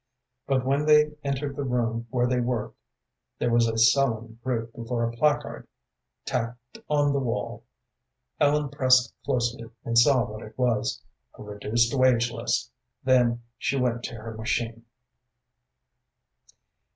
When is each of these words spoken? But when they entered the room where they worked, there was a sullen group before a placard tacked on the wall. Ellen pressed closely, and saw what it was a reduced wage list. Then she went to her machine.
But 0.47 0.65
when 0.65 0.87
they 0.87 1.11
entered 1.23 1.55
the 1.55 1.63
room 1.63 2.07
where 2.09 2.25
they 2.25 2.39
worked, 2.39 2.75
there 3.37 3.51
was 3.51 3.67
a 3.67 3.77
sullen 3.77 4.39
group 4.43 4.73
before 4.73 5.03
a 5.07 5.11
placard 5.13 5.67
tacked 6.25 6.79
on 6.89 7.13
the 7.13 7.19
wall. 7.19 7.65
Ellen 8.39 8.69
pressed 8.69 9.13
closely, 9.23 9.69
and 9.85 9.95
saw 9.95 10.25
what 10.25 10.41
it 10.41 10.57
was 10.57 11.03
a 11.37 11.43
reduced 11.43 11.93
wage 11.93 12.31
list. 12.31 12.71
Then 13.03 13.43
she 13.59 13.77
went 13.77 14.01
to 14.05 14.15
her 14.15 14.35
machine. 14.35 14.85